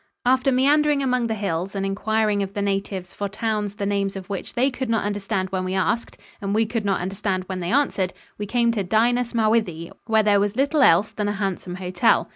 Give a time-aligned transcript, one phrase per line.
[0.25, 4.31] After meandering among the hills and inquiring of the natives for towns the names of
[4.31, 7.69] which they could not understand when we asked and we could not understand when they
[7.69, 12.27] answered, we came to Dinas Mowddwy, where there was little else than a handsome hotel.